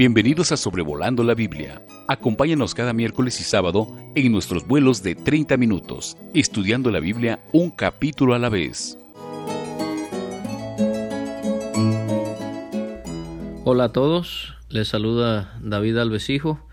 [0.00, 1.82] Bienvenidos a Sobrevolando la Biblia.
[2.08, 7.70] Acompáñanos cada miércoles y sábado en nuestros vuelos de 30 minutos, estudiando la Biblia un
[7.70, 8.96] capítulo a la vez.
[13.64, 16.66] Hola a todos, les saluda David Alvesijo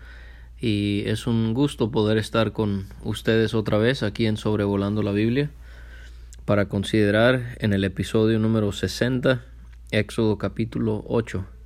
[0.58, 5.50] y es un gusto poder estar con ustedes otra vez aquí en Sobrevolando la Biblia
[6.46, 9.44] para considerar en el episodio número 60,
[9.90, 11.57] Éxodo capítulo 8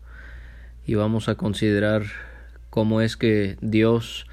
[0.86, 2.04] y vamos a considerar
[2.70, 4.26] cómo es que Dios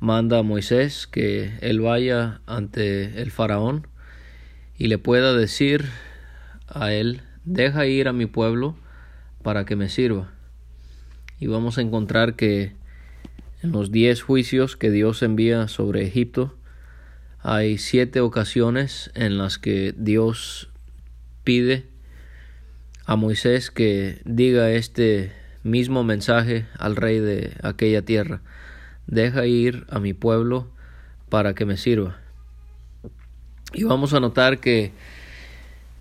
[0.00, 3.86] manda a Moisés que él vaya ante el faraón
[4.76, 5.84] y le pueda decir
[6.66, 8.76] a él, deja ir a mi pueblo
[9.42, 10.32] para que me sirva.
[11.38, 12.72] Y vamos a encontrar que
[13.62, 16.56] en los diez juicios que Dios envía sobre Egipto,
[17.38, 20.70] hay siete ocasiones en las que Dios
[21.44, 21.86] pide
[23.04, 25.32] a Moisés que diga este
[25.62, 28.40] mismo mensaje al rey de aquella tierra.
[29.06, 30.68] Deja ir a mi pueblo
[31.28, 32.18] para que me sirva.
[33.72, 34.92] Y vamos a notar que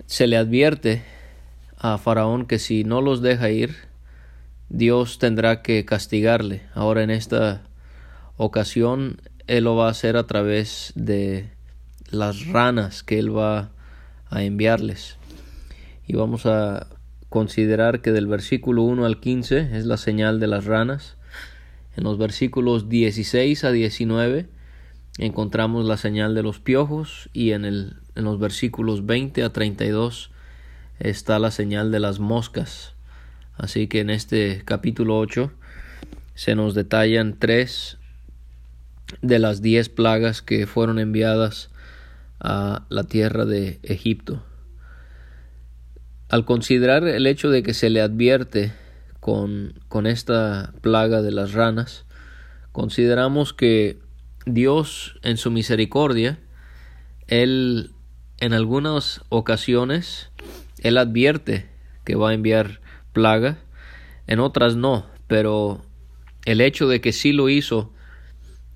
[0.06, 1.04] se le advierte
[1.78, 3.76] a Faraón que si no los deja ir,
[4.70, 6.64] Dios tendrá que castigarle.
[6.74, 7.62] Ahora en esta
[8.38, 11.50] ocasión Él lo va a hacer a través de
[12.10, 13.72] las ranas que Él va
[14.30, 15.18] a enviarles.
[16.08, 16.88] Y vamos a
[17.32, 21.16] considerar que del versículo 1 al 15 es la señal de las ranas.
[21.96, 24.50] En los versículos 16 a 19
[25.18, 30.30] encontramos la señal de los piojos y en, el, en los versículos 20 a 32
[31.00, 32.96] está la señal de las moscas.
[33.56, 35.54] Así que en este capítulo 8
[36.36, 37.98] se nos detallan tres
[39.22, 41.70] de las diez plagas que fueron enviadas
[42.42, 44.44] a la tierra de Egipto.
[46.32, 48.72] Al considerar el hecho de que se le advierte
[49.20, 52.06] con, con esta plaga de las ranas,
[52.72, 54.00] consideramos que
[54.46, 56.40] Dios en su misericordia,
[57.28, 57.92] Él
[58.40, 60.30] en algunas ocasiones,
[60.80, 61.68] Él advierte
[62.06, 62.80] que va a enviar
[63.12, 63.58] plaga,
[64.26, 65.82] en otras no, pero
[66.46, 67.92] el hecho de que sí lo hizo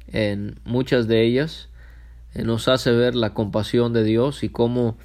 [0.07, 1.69] en muchas de ellas,
[2.33, 4.97] eh, nos hace ver la compasión de Dios y cómo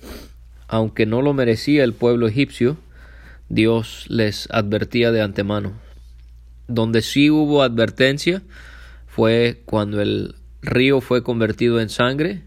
[0.70, 2.76] aunque no lo merecía el pueblo egipcio,
[3.48, 5.72] Dios les advertía de antemano.
[6.68, 8.42] Donde sí hubo advertencia
[9.08, 12.44] fue cuando el río fue convertido en sangre,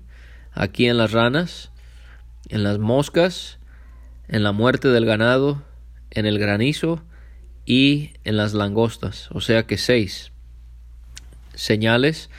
[0.54, 1.72] aquí en las ranas,
[2.48, 3.60] en las moscas,
[4.30, 5.62] en la muerte del ganado,
[6.10, 7.04] en el granizo
[7.66, 10.32] y en las langostas, o sea que seis
[11.56, 12.30] señales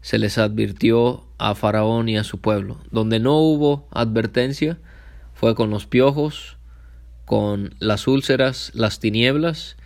[0.00, 2.80] se les advirtió a Faraón y a su pueblo.
[2.90, 4.78] Donde no hubo advertencia,
[5.40, 6.58] fue con los piojos,
[7.24, 9.78] con las úlceras, las tinieblas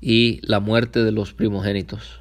[0.00, 2.20] y la muerte de los primogénitos.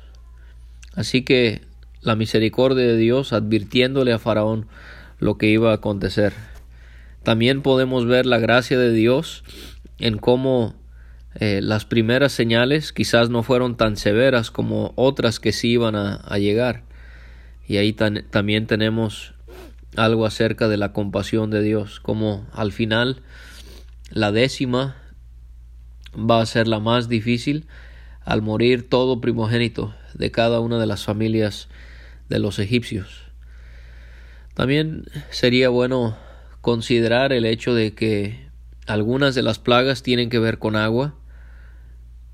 [0.96, 1.62] Así que
[2.02, 4.66] la misericordia de Dios advirtiéndole a Faraón
[5.20, 6.34] lo que iba a acontecer.
[7.22, 9.44] También podemos ver la gracia de Dios
[10.00, 10.74] en cómo
[11.36, 16.38] eh, las primeras señales quizás no fueron tan severas como otras que sí iban a,
[16.40, 16.82] llegar.
[17.68, 19.35] Y ahí también tenemos
[19.96, 23.22] algo acerca de la compasión de Dios, como al final
[24.12, 24.96] la décima
[26.16, 27.68] va a ser la más difícil
[28.24, 31.68] al morir todo primogénito de cada una de las familias
[32.30, 33.24] de los egipcios.
[34.54, 36.18] También sería bueno
[36.62, 38.50] considerar el hecho de que
[38.88, 41.16] algunas de las plagas tienen que ver con agua,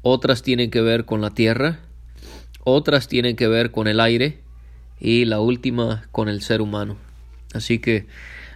[0.02, 1.80] otras tienen que ver con la tierra,
[2.64, 4.42] otras tienen que ver con el aire
[5.00, 6.98] y la última con el ser humano.
[7.54, 8.08] Así que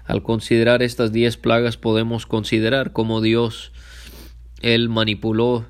[0.05, 3.71] al considerar estas diez plagas podemos considerar cómo Dios
[4.61, 5.65] él manipuló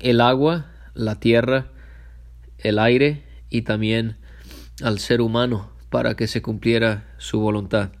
[0.00, 1.68] el agua, la tierra,
[2.58, 4.16] el aire y también
[4.82, 7.92] al ser humano para que se cumpliera su voluntad.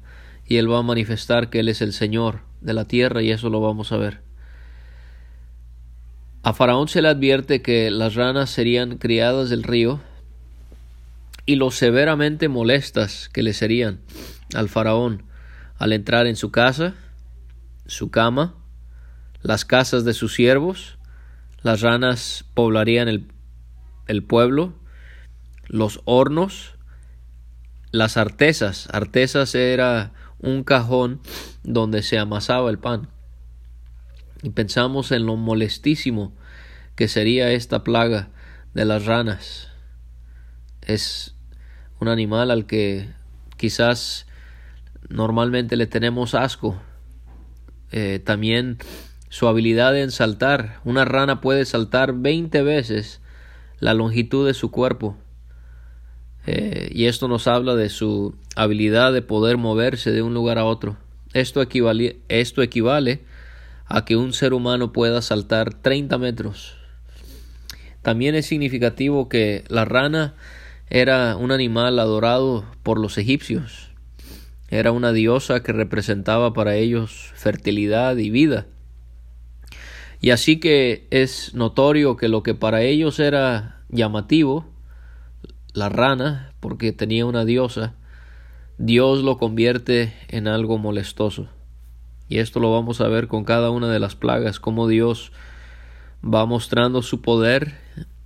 [0.46, 3.50] Y él va a manifestar que él es el Señor de la tierra y eso
[3.50, 4.20] lo vamos a ver.
[6.42, 10.00] A Faraón se le advierte que las ranas serían criadas del río
[11.46, 14.00] y lo severamente molestas que le serían
[14.54, 15.24] al faraón
[15.78, 16.94] al entrar en su casa,
[17.86, 18.54] su cama,
[19.42, 20.98] las casas de sus siervos,
[21.62, 23.26] las ranas poblarían el,
[24.06, 24.74] el pueblo,
[25.66, 26.74] los hornos,
[27.90, 28.88] las artesas.
[28.92, 31.20] Artesas era un cajón
[31.62, 33.08] donde se amasaba el pan.
[34.42, 36.34] Y pensamos en lo molestísimo
[36.96, 38.28] que sería esta plaga
[38.74, 39.73] de las ranas.
[40.86, 41.34] Es
[42.00, 43.08] un animal al que
[43.56, 44.26] quizás
[45.08, 46.80] normalmente le tenemos asco.
[47.92, 48.78] Eh, también
[49.28, 50.80] su habilidad en saltar.
[50.84, 53.20] Una rana puede saltar 20 veces
[53.80, 55.16] la longitud de su cuerpo.
[56.46, 60.64] Eh, y esto nos habla de su habilidad de poder moverse de un lugar a
[60.64, 60.96] otro.
[61.32, 63.24] Esto equivale, esto equivale
[63.86, 66.76] a que un ser humano pueda saltar 30 metros.
[68.02, 70.34] También es significativo que la rana
[70.90, 73.90] era un animal adorado por los egipcios.
[74.68, 78.66] Era una diosa que representaba para ellos fertilidad y vida.
[80.20, 84.66] Y así que es notorio que lo que para ellos era llamativo,
[85.72, 87.94] la rana, porque tenía una diosa,
[88.78, 91.48] Dios lo convierte en algo molestoso.
[92.28, 95.30] Y esto lo vamos a ver con cada una de las plagas, cómo Dios
[96.24, 97.74] va mostrando su poder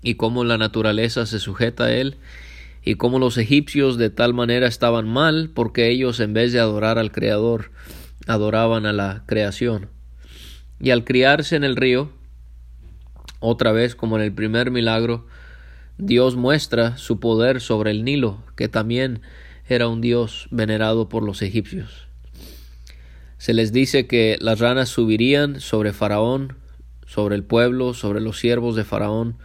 [0.03, 2.17] y cómo la naturaleza se sujeta a él
[2.83, 6.99] y cómo los egipcios de tal manera estaban mal porque ellos en vez de adorar
[6.99, 7.71] al Creador
[8.27, 9.89] adoraban a la creación.
[10.81, 12.13] Y al criarse en el río,
[13.41, 15.27] otra vez como en el primer milagro,
[15.97, 19.21] Dios muestra su poder sobre el Nilo, que también
[19.69, 22.07] era un dios venerado por los egipcios.
[23.37, 26.57] Se les dice que las ranas subirían sobre Faraón,
[27.07, 29.37] sobre el pueblo, sobre los siervos de Faraón,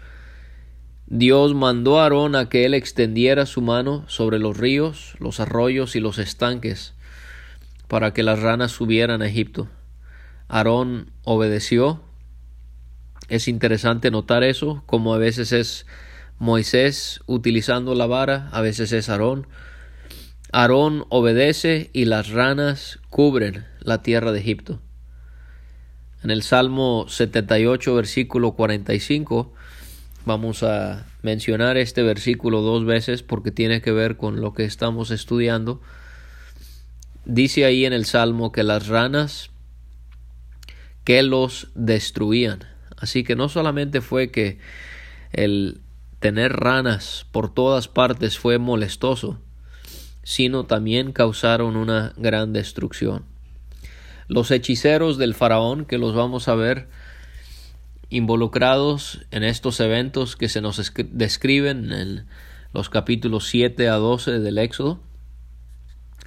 [1.15, 5.95] Dios mandó a Aarón a que él extendiera su mano sobre los ríos, los arroyos
[5.95, 6.95] y los estanques,
[7.87, 9.67] para que las ranas subieran a Egipto.
[10.47, 12.01] Aarón obedeció.
[13.29, 15.85] Es interesante notar eso, como a veces es
[16.39, 19.45] Moisés utilizando la vara, a veces es Aarón.
[20.51, 24.81] Aarón obedece y las ranas cubren la tierra de Egipto.
[26.23, 29.53] En el Salmo 78, versículo 45,
[30.25, 35.11] Vamos a mencionar este versículo dos veces porque tiene que ver con lo que estamos
[35.11, 35.81] estudiando.
[37.25, 39.51] Dice ahí en el Salmo que las ranas
[41.03, 42.63] que los destruían.
[42.97, 44.59] Así que no solamente fue que
[45.33, 45.81] el
[46.19, 49.41] tener ranas por todas partes fue molestoso,
[50.23, 53.25] sino también causaron una gran destrucción.
[54.29, 56.87] Los hechiceros del faraón, que los vamos a ver
[58.13, 62.27] involucrados en estos eventos que se nos describen en
[62.71, 64.99] los capítulos 7 a 12 del Éxodo.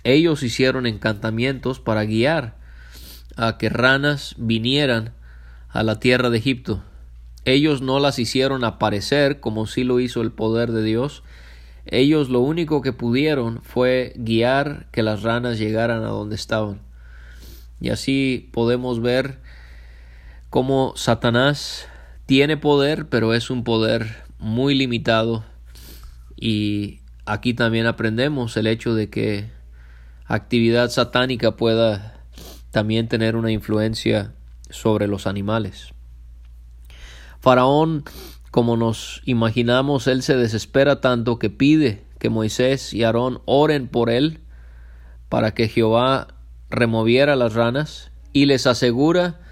[0.02, 2.56] Ellos hicieron encantamientos para guiar
[3.36, 5.14] a que ranas vinieran
[5.68, 6.82] a la tierra de Egipto.
[7.44, 11.22] Ellos no las hicieron aparecer como si lo hizo el poder de Dios.
[11.84, 16.80] Ellos lo único que pudieron fue guiar que las ranas llegaran a donde estaban.
[17.80, 19.38] Y así podemos ver
[20.56, 21.86] como Satanás
[22.24, 25.44] tiene poder, pero es un poder muy limitado
[26.34, 29.50] y aquí también aprendemos el hecho de que
[30.24, 32.24] actividad satánica pueda
[32.70, 34.32] también tener una influencia
[34.70, 35.92] sobre los animales.
[37.38, 38.04] Faraón,
[38.50, 44.08] como nos imaginamos, él se desespera tanto que pide que Moisés y Aarón oren por
[44.08, 44.40] él
[45.28, 46.28] para que Jehová
[46.70, 49.42] removiera las ranas y les asegura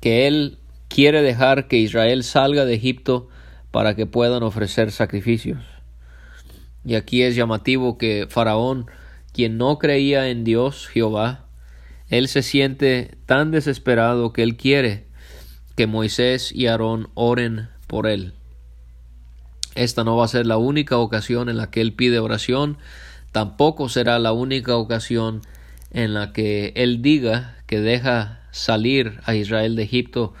[0.00, 0.58] que Él
[0.88, 3.28] quiere dejar que Israel salga de Egipto
[3.70, 5.60] para que puedan ofrecer sacrificios.
[6.84, 8.86] Y aquí es llamativo que Faraón,
[9.32, 11.46] quien no creía en Dios Jehová,
[12.08, 15.06] él se siente tan desesperado que él quiere
[15.76, 18.34] que Moisés y Aarón oren por él.
[19.76, 22.78] Esta no va a ser la única ocasión en la que él pide oración,
[23.30, 25.42] tampoco será la única ocasión
[25.90, 30.34] en la que él diga que deja salir a Israel de Egipto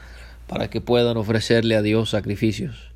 [0.46, 2.90] para que puedan ofrecerle a Dios sacrificios.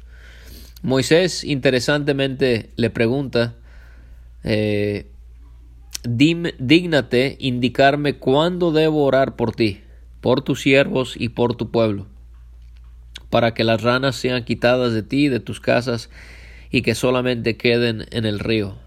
[0.83, 3.55] Moisés interesantemente le pregunta,
[4.43, 5.07] eh,
[7.39, 9.81] indicarme cuándo debo orar por ti,
[10.21, 12.07] por tus siervos y por tu pueblo,
[13.31, 16.11] para que las ranas sean quitadas de ti de tus casas
[16.71, 18.84] y que solamente queden en el río.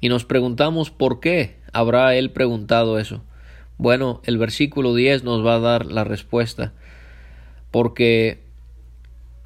[0.00, 3.22] Y nos preguntamos por qué habrá él preguntado eso.
[3.76, 6.72] Bueno, el versículo 10 nos va a dar la respuesta.
[7.70, 8.42] Porque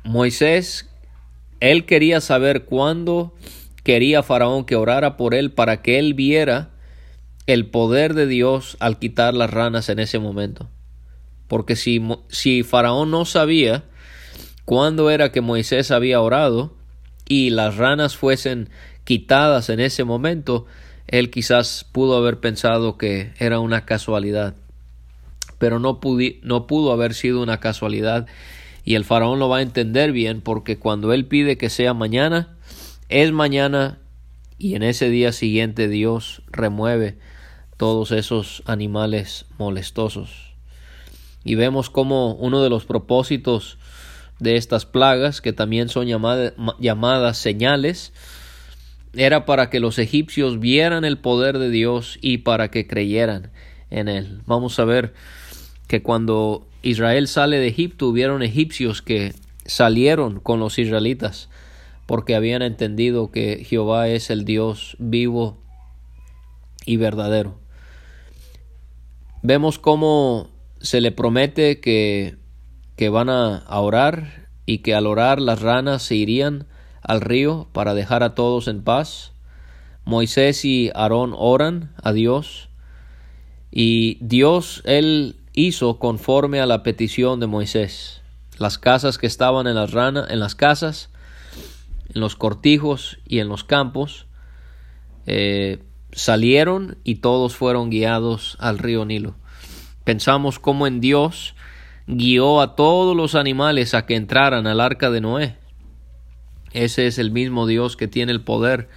[0.05, 0.91] Moisés,
[1.61, 3.35] él quería saber cuándo
[3.83, 6.71] quería Faraón que orara por él para que él viera
[7.47, 10.69] el poder de Dios al quitar las ranas en ese momento.
[11.49, 13.85] Porque si, si Faraón no sabía
[14.65, 16.75] cuándo era que Moisés había orado
[17.29, 18.71] y las ranas fuesen
[19.05, 20.67] quitadas en ese momento,
[21.07, 24.55] él quizás pudo haber pensado que era una casualidad,
[25.59, 26.01] pero no,
[26.43, 28.27] no pudo haber sido una casualidad
[28.85, 32.57] y el faraón lo va a entender bien porque cuando él pide que sea mañana,
[33.09, 33.99] es mañana
[34.59, 37.19] y en ese día siguiente Dios remueve
[37.77, 40.55] todos esos animales molestosos.
[41.45, 43.79] Y vemos como uno de los propósitos
[44.39, 48.13] de estas plagas, que también son llamadas señales,
[49.17, 53.51] era para que los egipcios vieran el poder de Dios y para que creyeran
[53.91, 54.43] en él.
[54.47, 55.15] Vamos a ver
[55.87, 61.49] que cuando Israel sale de Egipto hubieron egipcios que salieron con los israelitas
[62.07, 65.59] porque habían entendido que Jehová es el Dios vivo
[66.85, 67.59] y verdadero.
[69.43, 72.37] Vemos cómo se le promete que,
[72.97, 76.67] que van a orar y que al orar las ranas se irían
[77.05, 79.33] al río para dejar a todos en paz.
[80.05, 82.69] Moisés y Aarón oran a Dios
[83.77, 88.23] y Dios, él hizo conforme a la petición de Moisés.
[88.57, 91.11] Las casas que estaban en las ranas, en las casas,
[92.15, 94.27] en los cortijos y en los campos,
[95.27, 95.83] eh,
[96.13, 99.35] salieron y todos fueron guiados al río Nilo.
[100.05, 101.57] Pensamos cómo en Dios
[102.07, 105.57] guió a todos los animales a que entraran al arca de Noé.
[106.75, 108.89] Ese es el mismo Dios que tiene el poder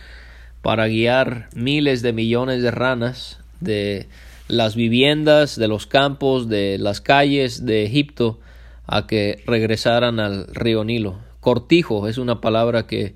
[0.62, 4.07] para guiar miles de millones de ranas de
[4.48, 8.39] las viviendas, de los campos, de las calles de Egipto
[8.88, 11.19] a que regresaran al río Nilo.
[11.39, 13.13] Cortijo es una palabra que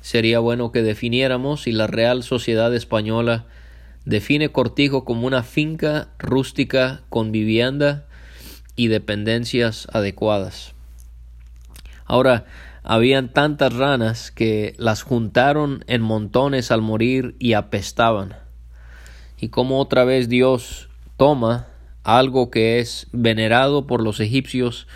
[0.00, 3.46] sería bueno que definiéramos y la Real Sociedad Española
[4.04, 8.06] define cortijo como una finca rústica con vivienda
[8.76, 10.72] y dependencias adecuadas.
[12.04, 12.46] Ahora,
[12.82, 18.34] habían tantas ranas que las juntaron en montones al morir y apestaban.
[19.38, 21.68] Y como otra vez Dios toma
[22.04, 24.86] algo que es venerado por los egipcios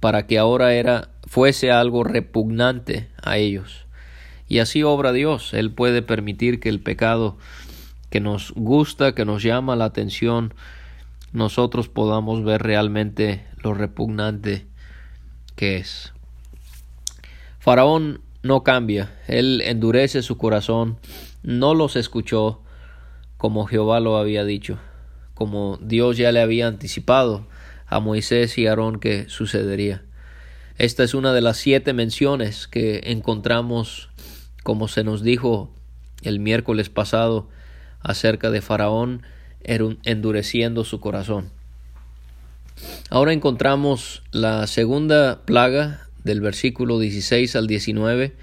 [0.00, 3.86] para que ahora era fuese algo repugnante a ellos.
[4.48, 7.36] Y así obra Dios, Él puede permitir que el pecado
[8.10, 10.54] que nos gusta, que nos llama la atención,
[11.32, 14.66] nosotros podamos ver realmente lo repugnante
[15.56, 16.12] que es.
[17.66, 20.98] Faraón no cambia, él endurece su corazón,
[21.42, 22.60] no los escuchó
[23.38, 24.78] como Jehová lo había dicho,
[25.34, 27.44] como Dios ya le había anticipado
[27.88, 30.04] a Moisés y Aarón que sucedería.
[30.78, 34.10] Esta es una de las siete menciones que encontramos,
[34.62, 35.74] como se nos dijo
[36.22, 37.48] el miércoles pasado,
[37.98, 39.24] acerca de Faraón
[39.64, 41.50] endureciendo su corazón.
[43.10, 48.34] Ahora encontramos la segunda plaga del versículo 16 al 19,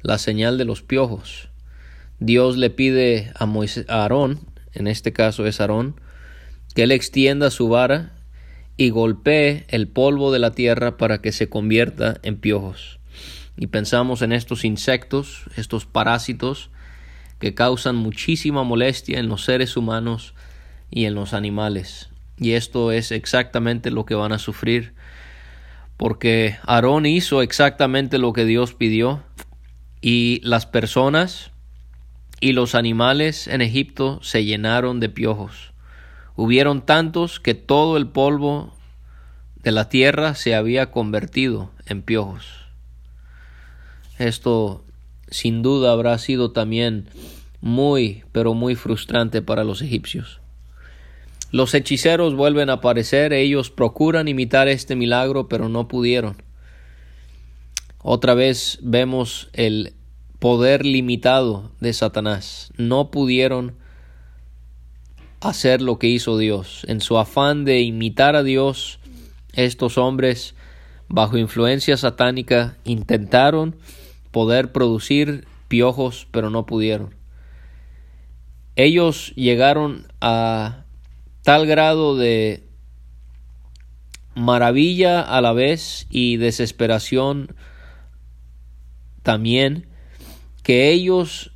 [0.00, 1.48] la señal de los piojos.
[2.20, 4.38] Dios le pide a, Moisés, a Aarón,
[4.72, 6.00] en este caso es Aarón,
[6.74, 8.12] que él extienda su vara
[8.76, 13.00] y golpee el polvo de la tierra para que se convierta en piojos.
[13.56, 16.70] Y pensamos en estos insectos, estos parásitos,
[17.40, 20.32] que causan muchísima molestia en los seres humanos
[20.92, 22.08] y en los animales.
[22.38, 24.94] Y esto es exactamente lo que van a sufrir
[26.02, 29.22] porque Aarón hizo exactamente lo que Dios pidió
[30.00, 31.52] y las personas
[32.40, 35.72] y los animales en Egipto se llenaron de piojos.
[36.34, 38.74] Hubieron tantos que todo el polvo
[39.62, 42.48] de la tierra se había convertido en piojos.
[44.18, 44.84] Esto
[45.30, 47.06] sin duda habrá sido también
[47.60, 50.41] muy, pero muy frustrante para los egipcios.
[51.52, 56.42] Los hechiceros vuelven a aparecer, ellos procuran imitar este milagro, pero no pudieron.
[57.98, 59.92] Otra vez vemos el
[60.38, 62.72] poder limitado de Satanás.
[62.78, 63.76] No pudieron
[65.40, 66.86] hacer lo que hizo Dios.
[66.88, 68.98] En su afán de imitar a Dios,
[69.52, 70.54] estos hombres,
[71.08, 73.76] bajo influencia satánica, intentaron
[74.30, 77.14] poder producir piojos, pero no pudieron.
[78.74, 80.81] Ellos llegaron a
[81.42, 82.64] tal grado de
[84.34, 87.54] maravilla a la vez y desesperación
[89.22, 89.86] también
[90.62, 91.52] que ellos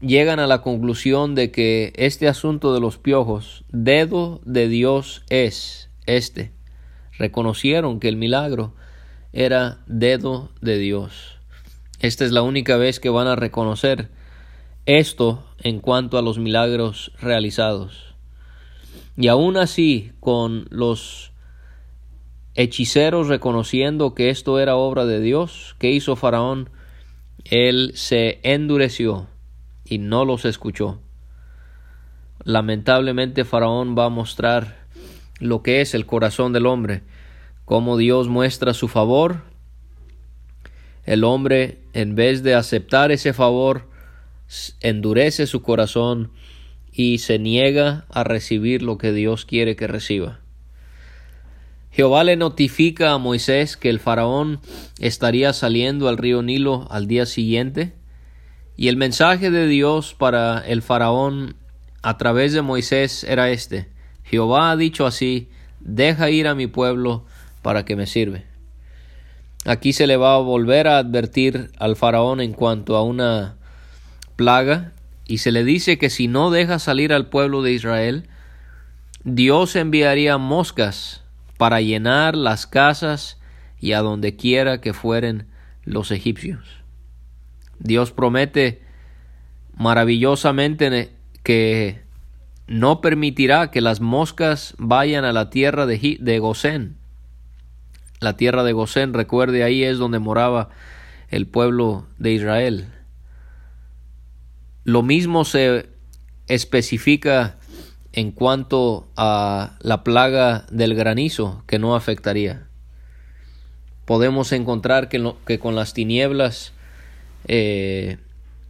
[0.00, 5.90] llegan a la conclusión de que este asunto de los piojos, dedo de Dios es
[6.06, 6.52] este.
[7.18, 8.74] Reconocieron que el milagro
[9.32, 11.38] era dedo de Dios.
[12.00, 14.10] Esta es la única vez que van a reconocer
[14.86, 18.14] esto en cuanto a los milagros realizados.
[19.20, 21.32] Y aún así, con los
[22.54, 26.70] hechiceros reconociendo que esto era obra de Dios, ¿qué hizo Faraón?
[27.42, 29.26] Él se endureció
[29.84, 31.00] y no los escuchó.
[32.44, 34.86] Lamentablemente Faraón va a mostrar
[35.40, 37.02] lo que es el corazón del hombre,
[37.64, 39.42] cómo Dios muestra su favor.
[41.04, 43.88] El hombre, en vez de aceptar ese favor,
[44.80, 46.30] endurece su corazón
[46.98, 50.40] y se niega a recibir lo que Dios quiere que reciba.
[51.92, 54.58] Jehová le notifica a Moisés que el faraón
[54.98, 57.94] estaría saliendo al río Nilo al día siguiente
[58.76, 61.54] y el mensaje de Dios para el faraón
[62.02, 63.86] a través de Moisés era este.
[64.24, 67.24] Jehová ha dicho así, deja ir a mi pueblo
[67.62, 68.44] para que me sirve.
[69.64, 73.56] Aquí se le va a volver a advertir al faraón en cuanto a una
[74.34, 74.94] plaga
[75.28, 78.28] y se le dice que si no deja salir al pueblo de Israel,
[79.22, 81.22] Dios enviaría moscas
[81.58, 83.38] para llenar las casas
[83.78, 85.46] y a donde quiera que fueren
[85.84, 86.66] los egipcios.
[87.78, 88.82] Dios promete
[89.76, 92.00] maravillosamente que
[92.66, 96.96] no permitirá que las moscas vayan a la tierra de, de Gosén.
[98.18, 100.70] La tierra de Gosén, recuerde, ahí es donde moraba
[101.28, 102.88] el pueblo de Israel.
[104.88, 105.84] Lo mismo se
[106.46, 107.58] especifica
[108.14, 112.68] en cuanto a la plaga del granizo que no afectaría.
[114.06, 116.72] Podemos encontrar que, con las tinieblas
[117.48, 118.16] eh,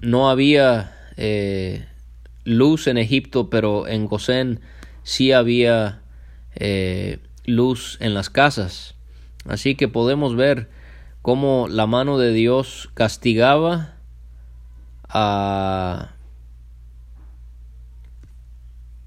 [0.01, 1.87] no había eh,
[2.43, 4.59] luz en Egipto, pero en Gosén
[5.05, 6.03] sí había
[6.57, 8.97] eh, luz en las casas.
[9.47, 10.69] Así que podemos ver
[11.23, 13.98] cómo la mano de Dios castigaba
[15.09, 16.15] a,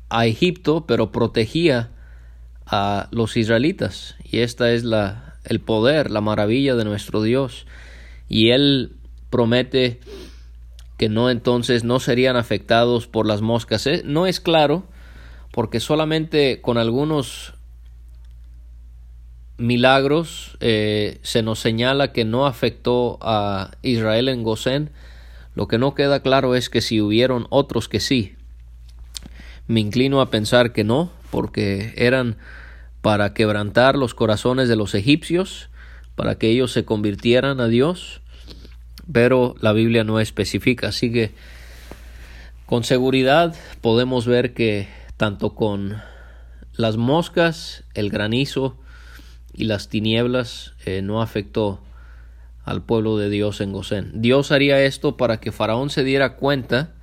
[0.09, 1.91] a Egipto, pero protegía
[2.65, 4.15] a los israelitas.
[4.23, 7.65] Y esta es la, el poder, la maravilla de nuestro Dios.
[8.27, 8.95] Y Él
[9.29, 9.99] promete
[10.97, 13.87] que no entonces no serían afectados por las moscas.
[13.87, 14.83] Eh, no es claro
[15.51, 17.53] porque solamente con algunos
[19.57, 24.91] milagros eh, se nos señala que no afectó a Israel en Gosén.
[25.53, 28.35] Lo que no queda claro es que si hubieron otros que sí.
[29.67, 32.37] Me inclino a pensar que no, porque eran
[33.01, 35.69] para quebrantar los corazones de los egipcios,
[36.15, 38.21] para que ellos se convirtieran a Dios
[39.11, 41.31] pero la Biblia no especifica, así que
[42.65, 46.01] con seguridad podemos ver que tanto con
[46.73, 48.77] las moscas, el granizo
[49.53, 51.81] y las tinieblas eh, no afectó
[52.63, 54.11] al pueblo de Dios en Gosén.
[54.21, 56.93] Dios haría esto para que Faraón se diera cuenta,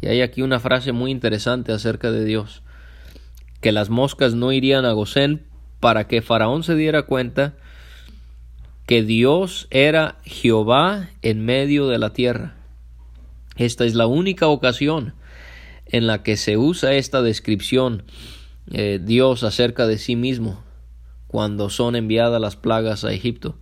[0.00, 2.62] y hay aquí una frase muy interesante acerca de Dios,
[3.60, 5.46] que las moscas no irían a Gosén
[5.80, 7.54] para que Faraón se diera cuenta
[8.86, 12.54] que Dios era Jehová en medio de la tierra.
[13.56, 15.14] Esta es la única ocasión
[15.86, 18.04] en la que se usa esta descripción
[18.70, 20.62] eh, Dios acerca de sí mismo
[21.26, 23.56] cuando son enviadas las plagas a Egipto.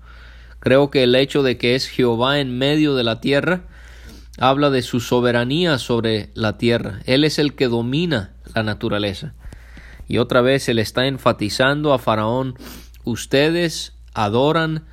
[0.64, 3.66] Creo que el hecho de que es Jehová en medio de la tierra
[4.38, 7.00] habla de su soberanía sobre la tierra.
[7.04, 9.34] Él es el que domina la naturaleza.
[10.08, 12.54] Y otra vez él está enfatizando a Faraón,
[13.04, 14.86] ustedes adoran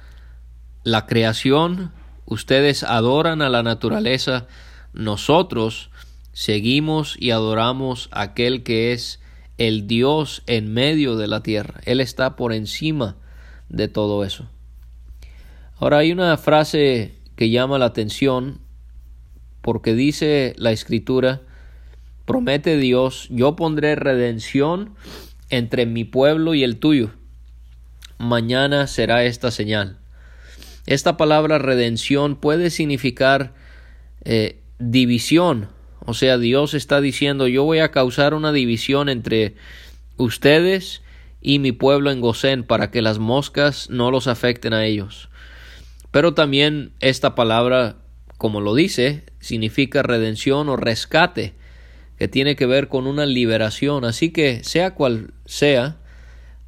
[0.83, 1.93] la creación,
[2.25, 4.47] ustedes adoran a la naturaleza,
[4.91, 5.89] nosotros
[6.33, 9.21] seguimos y adoramos a aquel que es
[9.57, 11.79] el Dios en medio de la tierra.
[11.85, 13.15] Él está por encima
[13.69, 14.49] de todo eso.
[15.81, 18.59] Ahora hay una frase que llama la atención
[19.63, 21.41] porque dice la escritura,
[22.25, 24.93] promete Dios, yo pondré redención
[25.49, 27.09] entre mi pueblo y el tuyo.
[28.19, 29.97] Mañana será esta señal.
[30.85, 33.55] Esta palabra redención puede significar
[34.23, 35.67] eh, división.
[36.05, 39.55] O sea, Dios está diciendo yo voy a causar una división entre
[40.17, 41.01] ustedes
[41.41, 45.30] y mi pueblo en Gosén para que las moscas no los afecten a ellos.
[46.11, 47.95] Pero también esta palabra,
[48.37, 51.53] como lo dice, significa redención o rescate,
[52.17, 54.05] que tiene que ver con una liberación.
[54.05, 55.97] Así que sea cual sea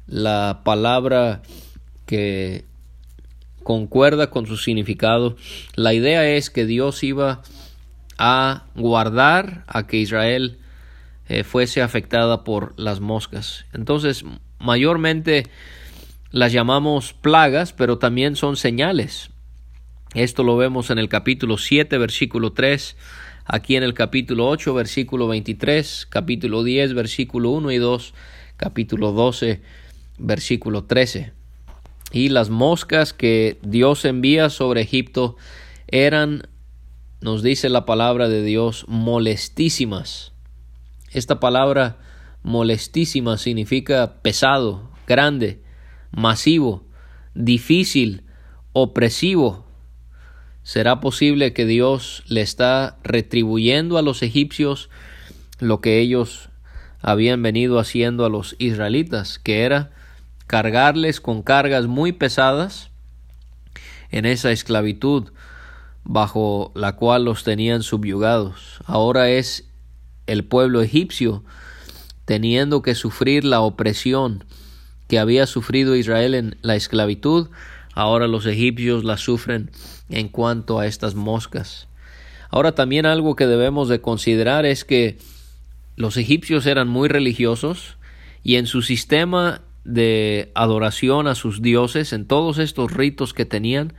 [0.06, 1.42] la palabra
[2.06, 2.64] que
[3.62, 5.36] concuerda con su significado.
[5.74, 7.42] La idea es que Dios iba
[8.18, 10.58] a guardar a que Israel
[11.28, 13.64] eh, fuese afectada por las moscas.
[13.72, 14.24] Entonces,
[14.58, 15.44] mayormente
[16.30, 19.30] las llamamos plagas, pero también son señales.
[20.14, 22.96] Esto lo vemos en el capítulo 7, versículo 3,
[23.44, 28.14] aquí en el capítulo 8, versículo 23, capítulo 10, versículo 1 y 2,
[28.56, 29.60] capítulo 12,
[30.18, 31.32] versículo 13
[32.14, 35.36] y las moscas que Dios envía sobre Egipto
[35.88, 36.48] eran,
[37.20, 40.32] nos dice la palabra de Dios, molestísimas.
[41.10, 41.98] Esta palabra
[42.44, 45.60] molestísima significa pesado, grande,
[46.12, 46.84] masivo,
[47.34, 48.22] difícil,
[48.72, 49.63] opresivo.
[50.64, 54.90] ¿Será posible que Dios le está retribuyendo a los egipcios
[55.60, 56.48] lo que ellos
[57.00, 59.92] habían venido haciendo a los israelitas, que era
[60.46, 62.90] cargarles con cargas muy pesadas
[64.10, 65.32] en esa esclavitud
[66.02, 68.80] bajo la cual los tenían subyugados.
[68.86, 69.68] Ahora es
[70.26, 71.44] el pueblo egipcio
[72.24, 74.44] teniendo que sufrir la opresión
[75.08, 77.48] que había sufrido Israel en la esclavitud,
[77.94, 79.70] ahora los egipcios la sufren
[80.08, 81.88] en cuanto a estas moscas.
[82.50, 85.18] Ahora también algo que debemos de considerar es que
[85.96, 87.96] los egipcios eran muy religiosos
[88.42, 93.94] y en su sistema de adoración a sus dioses, en todos estos ritos que tenían,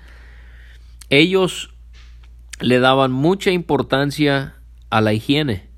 [1.09, 1.73] ellos
[2.59, 4.55] le daban mucha importancia
[4.89, 5.69] a la higiene.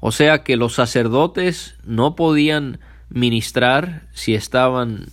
[0.00, 5.06] O sea que los sacerdotes no podían ministrar si estaban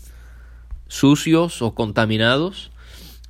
[0.92, 2.70] sucios o contaminados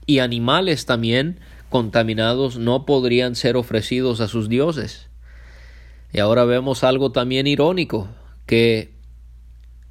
[0.08, 5.10] y animales también contaminados no podrían ser ofrecidos a sus dioses.
[6.12, 8.10] Y ahora vemos algo también irónico,
[8.47, 8.95] que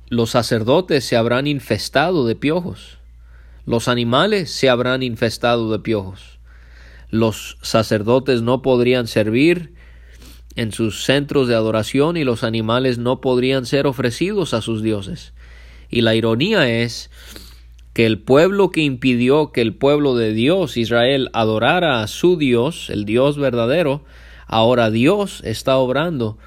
[0.08, 2.98] los sacerdotes se habrán infestado de piojos,
[3.66, 6.40] los animales se habrán infestado de piojos,
[7.08, 9.74] los sacerdotes no podrían servir
[10.56, 15.34] en sus centros de adoración y los animales no podrían ser ofrecidos a sus dioses.
[15.88, 17.10] Y la ironía es
[18.00, 22.88] que el pueblo que impidió que el pueblo de Dios, Israel, adorara a su Dios,
[22.88, 24.06] el Dios verdadero,
[24.46, 26.38] ahora Dios está obrando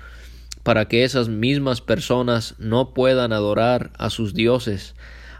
[0.64, 4.96] para que esas mismas personas no puedan adorar a sus dioses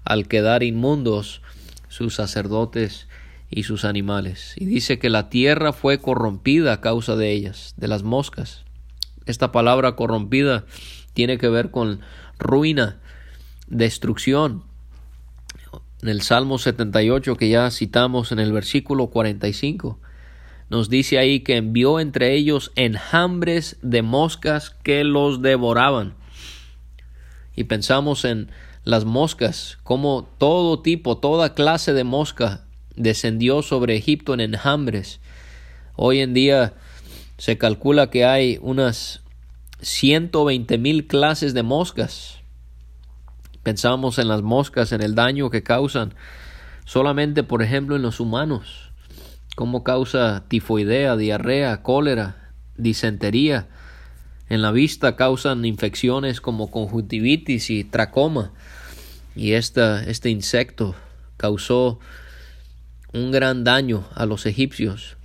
[0.06, 1.42] al quedar inmundos
[1.90, 3.08] sus sacerdotes
[3.50, 4.54] y sus animales.
[4.56, 8.66] Y dice que la tierra fue corrompida a causa de ellas, de las moscas.
[9.26, 10.66] Esta palabra corrompida
[11.16, 12.02] tiene que ver con
[12.38, 13.00] ruina,
[13.68, 14.64] destrucción,
[16.04, 20.00] en el Salmo 78 que ya citamos en el versículo 45,
[20.70, 26.14] nos dice ahí que envió entre ellos enjambres de moscas que los devoraban.
[27.56, 28.52] Y pensamos en
[28.84, 32.66] las moscas, como todo tipo, toda clase de mosca
[32.98, 35.22] descendió sobre Egipto en enjambres.
[35.96, 36.74] Hoy en día
[37.38, 39.22] se calcula que hay unas
[39.80, 42.43] 120 mil clases de moscas
[43.64, 46.14] Pensamos en las moscas, en el daño que causan
[46.86, 48.92] solamente, por ejemplo, en los humanos,
[49.56, 53.68] cómo causa tifoidea, diarrea, cólera, disentería.
[54.50, 58.52] En la vista causan infecciones como conjuntivitis y tracoma.
[59.36, 60.96] Y este insecto
[61.38, 62.00] causó
[63.14, 65.18] un gran daño a los egipcios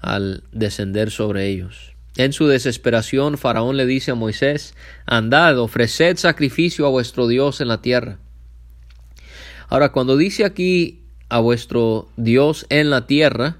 [0.00, 1.89] al descender sobre ellos.
[2.20, 4.74] En su desesperación, Faraón le dice a Moisés,
[5.06, 8.18] Andad, ofreced sacrificio a vuestro Dios en la tierra.
[9.70, 13.56] Ahora, cuando dice aquí a vuestro Dios en la tierra,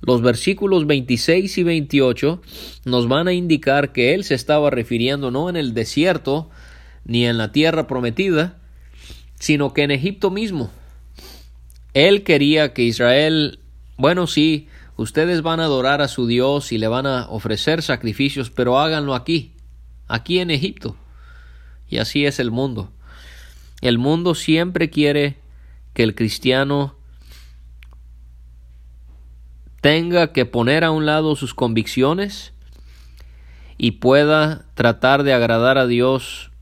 [0.00, 2.40] los versículos 26 y 28
[2.86, 6.48] nos van a indicar que él se estaba refiriendo no en el desierto
[7.04, 8.56] ni en la tierra prometida,
[9.38, 10.70] sino que en Egipto mismo.
[11.92, 13.58] Él quería que Israel,
[13.98, 18.50] bueno, sí, Ustedes van a adorar a su Dios y le van a ofrecer sacrificios,
[18.50, 19.52] pero háganlo aquí,
[20.06, 20.96] aquí en Egipto.
[21.88, 22.90] Y así es el mundo.
[23.80, 25.38] El mundo siempre quiere
[25.94, 26.94] que el cristiano
[29.80, 32.52] tenga que poner a un lado sus convicciones
[33.76, 36.52] y pueda tratar de agradar a Dios,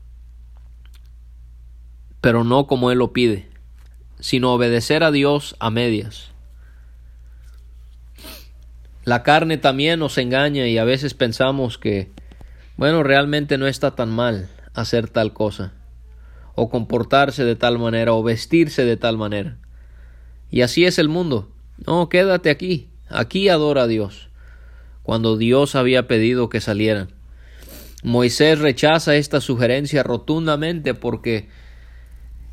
[2.19, 3.47] pero no como Él lo pide,
[4.19, 6.30] sino obedecer a Dios a medias.
[9.11, 12.13] La carne también nos engaña y a veces pensamos que,
[12.77, 15.73] bueno, realmente no está tan mal hacer tal cosa,
[16.55, 19.57] o comportarse de tal manera, o vestirse de tal manera.
[20.49, 21.51] Y así es el mundo.
[21.85, 24.29] No, quédate aquí, aquí adora a Dios,
[25.03, 27.09] cuando Dios había pedido que salieran.
[28.03, 31.49] Moisés rechaza esta sugerencia rotundamente porque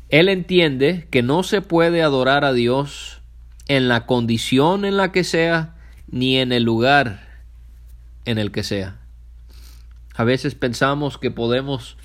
[0.09, 3.21] él entiende que no se puede adorar a Dios
[3.69, 5.77] en la condición en la que sea,
[6.11, 7.27] ni en el lugar
[8.25, 8.99] en el que sea.
[10.15, 11.97] A veces pensamos que podemos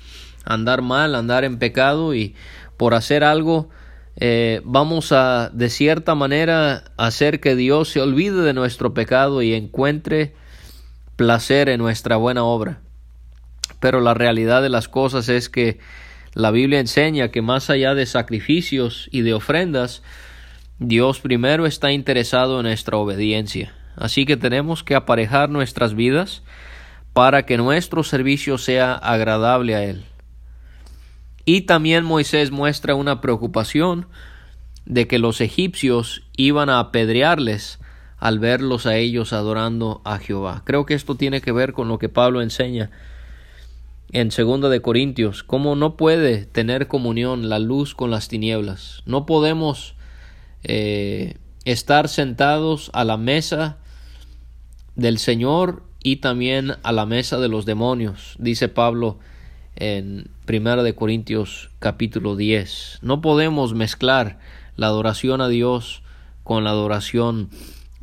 [0.43, 2.35] andar mal, andar en pecado y
[2.77, 3.69] por hacer algo
[4.17, 9.53] eh, vamos a de cierta manera hacer que Dios se olvide de nuestro pecado y
[9.53, 10.33] encuentre
[11.17, 12.79] placer en nuestra buena obra.
[13.81, 15.79] Pero la realidad de las cosas es que
[16.33, 20.01] la Biblia enseña que más allá de sacrificios y de ofrendas,
[20.79, 23.73] Dios primero está interesado en nuestra obediencia.
[23.95, 26.43] Así que tenemos que aparejar nuestras vidas
[27.13, 30.05] para que nuestro servicio sea agradable a Él.
[31.45, 34.07] Y también Moisés muestra una preocupación
[34.85, 37.79] de que los egipcios iban a apedrearles
[38.17, 40.63] al verlos a ellos adorando a Jehová.
[40.65, 42.91] Creo que esto tiene que ver con lo que Pablo enseña
[44.11, 49.03] en segunda de Corintios, cómo no puede tener comunión la luz con las tinieblas.
[49.05, 49.95] No podemos
[50.63, 53.77] eh, estar sentados a la mesa
[54.95, 59.17] del Señor y también a la mesa de los demonios, dice Pablo
[59.75, 62.99] en Primera de Corintios capítulo 10.
[63.01, 64.39] No podemos mezclar
[64.77, 66.01] la adoración a Dios
[66.43, 67.49] con la adoración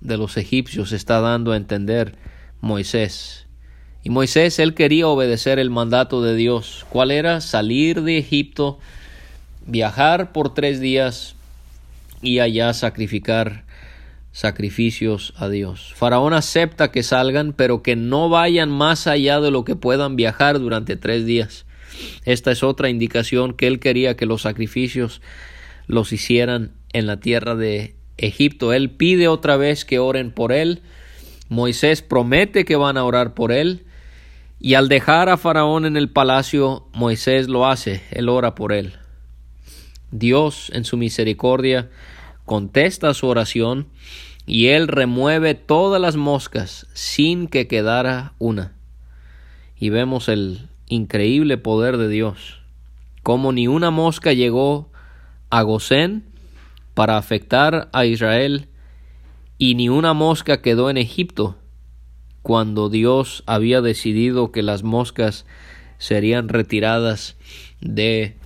[0.00, 2.16] de los egipcios, está dando a entender
[2.60, 3.46] Moisés.
[4.04, 6.84] Y Moisés, él quería obedecer el mandato de Dios.
[6.90, 7.40] ¿Cuál era?
[7.40, 8.80] Salir de Egipto,
[9.64, 11.36] viajar por tres días
[12.20, 13.64] y allá sacrificar
[14.32, 15.92] sacrificios a Dios.
[15.94, 20.58] Faraón acepta que salgan, pero que no vayan más allá de lo que puedan viajar
[20.58, 21.66] durante tres días.
[22.24, 25.20] Esta es otra indicación que él quería que los sacrificios
[25.86, 28.72] los hicieran en la tierra de Egipto.
[28.72, 30.82] Él pide otra vez que oren por él.
[31.48, 33.84] Moisés promete que van a orar por él.
[34.58, 38.94] Y al dejar a Faraón en el palacio, Moisés lo hace, él ora por él.
[40.12, 41.90] Dios, en su misericordia,
[42.44, 43.88] contesta su oración
[44.46, 48.72] y él remueve todas las moscas sin que quedara una.
[49.78, 52.60] Y vemos el increíble poder de Dios,
[53.22, 54.90] como ni una mosca llegó
[55.50, 56.24] a Gosén
[56.94, 58.68] para afectar a Israel,
[59.58, 61.56] y ni una mosca quedó en Egipto,
[62.42, 65.46] cuando Dios había decidido que las moscas
[65.98, 67.36] serían retiradas
[67.80, 68.36] de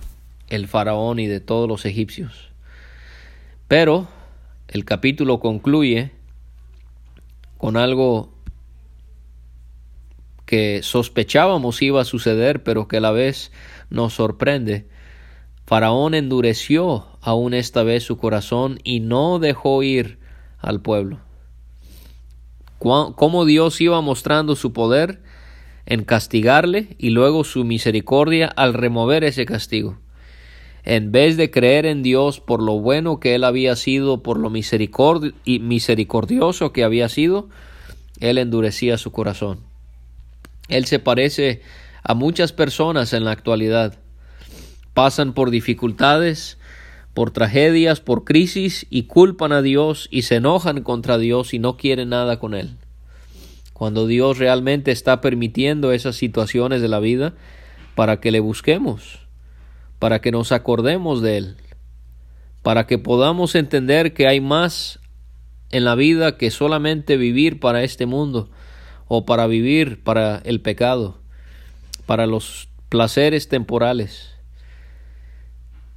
[0.47, 2.46] el faraón y de todos los egipcios.
[3.67, 4.07] Pero
[4.69, 6.11] el capítulo concluye
[7.57, 8.31] con algo
[10.45, 13.51] que sospechábamos iba a suceder, pero que a la vez
[13.89, 14.87] nos sorprende.
[15.65, 20.17] Faraón endureció aún esta vez su corazón y no dejó ir
[20.59, 21.19] al pueblo.
[22.79, 25.21] Cómo Dios iba mostrando su poder
[25.85, 29.97] en castigarle y luego su misericordia al remover ese castigo
[30.89, 34.49] en vez de creer en Dios por lo bueno que él había sido, por lo
[34.49, 37.49] misericordioso que había sido,
[38.21, 39.59] él endurecía su corazón.
[40.69, 41.61] Él se parece
[42.03, 43.99] a muchas personas en la actualidad.
[44.93, 46.57] Pasan por dificultades,
[47.13, 51.75] por tragedias, por crisis y culpan a Dios y se enojan contra Dios y no
[51.75, 52.77] quieren nada con Él.
[53.73, 57.33] Cuando Dios realmente está permitiendo esas situaciones de la vida
[57.93, 59.26] para que le busquemos
[59.99, 61.57] para que nos acordemos de Él,
[62.61, 64.99] para que podamos entender que hay más
[65.71, 68.49] en la vida que solamente vivir para este mundo
[69.07, 71.19] o para vivir para el pecado,
[72.05, 74.31] para los placeres temporales.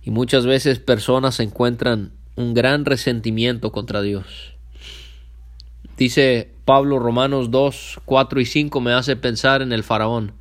[0.02, 4.54] Y muchas veces personas encuentran un gran resentimiento contra Dios.
[5.96, 10.32] Dice Pablo Romanos 2, 4 y 5 me hace pensar en el faraón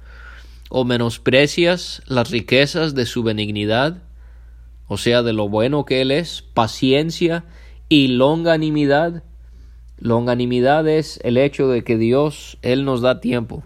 [0.69, 4.03] o menosprecias las riquezas de su benignidad,
[4.87, 7.43] o sea, de lo bueno que Él es, paciencia
[7.89, 9.23] y longanimidad.
[9.97, 13.63] Longanimidad es el hecho de que Dios, Él nos da tiempo.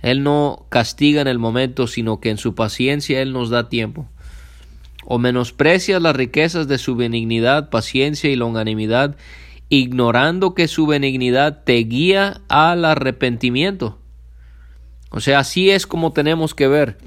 [0.00, 4.08] Él no castiga en el momento, sino que en su paciencia Él nos da tiempo.
[5.06, 9.16] O menosprecias las riquezas de su benignidad, paciencia y longanimidad,
[9.68, 13.98] ignorando que su benignidad te guía al arrepentimiento
[15.14, 16.98] o sea, así es como tenemos que ver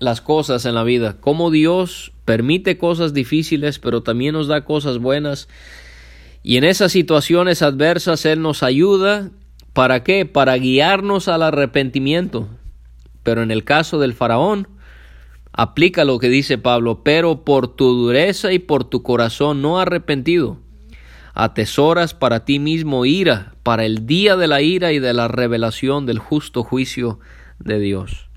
[0.00, 4.98] las cosas en la vida, cómo Dios permite cosas difíciles, pero también nos da cosas
[4.98, 5.46] buenas.
[6.42, 9.30] Y en esas situaciones adversas Él nos ayuda.
[9.74, 10.26] ¿Para qué?
[10.26, 12.48] Para guiarnos al arrepentimiento.
[13.22, 14.66] Pero en el caso del faraón,
[15.52, 20.58] aplica lo que dice Pablo, pero por tu dureza y por tu corazón no arrepentido
[21.44, 26.04] atesoras para ti mismo ira, para el día de la ira y de la revelación
[26.04, 27.18] del justo juicio
[27.58, 28.28] de Dios.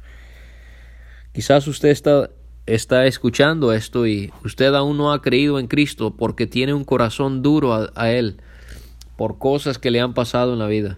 [1.34, 2.30] Quizás usted está,
[2.66, 7.42] está escuchando esto y usted aún no ha creído en Cristo porque tiene un corazón
[7.42, 8.38] duro a, a Él
[9.18, 10.98] por cosas que le han pasado en la vida.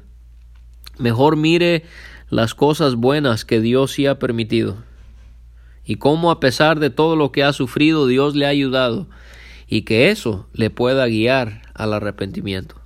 [1.00, 1.86] Mejor mire
[2.30, 4.78] las cosas buenas que Dios sí ha permitido
[5.84, 9.08] y cómo a pesar de todo lo que ha sufrido Dios le ha ayudado
[9.68, 12.82] y que eso le pueda guiar al arrepentimiento.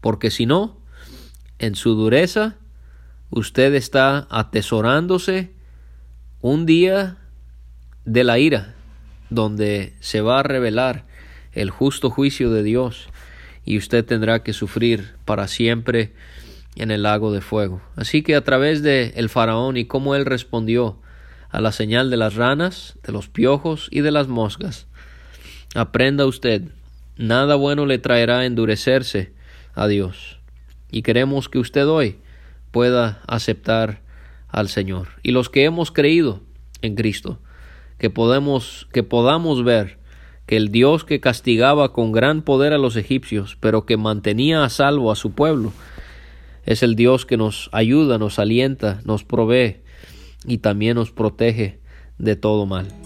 [0.00, 0.78] Porque si no,
[1.58, 2.54] en su dureza,
[3.30, 5.50] usted está atesorándose
[6.40, 7.16] un día
[8.04, 8.74] de la ira,
[9.30, 11.04] donde se va a revelar
[11.52, 13.08] el justo juicio de Dios
[13.64, 16.12] y usted tendrá que sufrir para siempre
[16.76, 17.80] en el lago de fuego.
[17.96, 21.00] Así que a través de el faraón y cómo él respondió
[21.48, 24.86] a la señal de las ranas, de los piojos y de las moscas,
[25.76, 26.62] Aprenda usted,
[27.16, 29.32] nada bueno le traerá endurecerse
[29.74, 30.38] a Dios.
[30.90, 32.18] Y queremos que usted hoy
[32.70, 34.02] pueda aceptar
[34.48, 35.08] al Señor.
[35.22, 36.40] Y los que hemos creído
[36.82, 37.40] en Cristo,
[37.98, 39.98] que podemos que podamos ver
[40.46, 44.68] que el Dios que castigaba con gran poder a los egipcios, pero que mantenía a
[44.68, 45.72] salvo a su pueblo,
[46.64, 49.78] es el Dios que nos ayuda, nos alienta, nos provee
[50.46, 51.80] y también nos protege
[52.18, 53.05] de todo mal.